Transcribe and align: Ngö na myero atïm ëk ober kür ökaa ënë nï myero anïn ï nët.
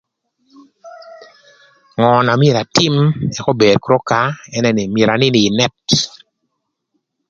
Ngö 1.97 2.11
na 2.25 2.33
myero 2.39 2.59
atïm 2.63 2.95
ëk 3.37 3.45
ober 3.51 3.77
kür 3.83 3.93
ökaa 3.99 4.27
ënë 4.57 4.71
nï 4.75 4.83
myero 4.93 5.11
anïn 5.13 5.35
ï 5.43 5.53
nët. 5.57 5.87